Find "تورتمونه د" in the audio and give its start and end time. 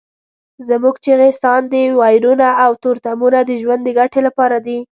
2.83-3.51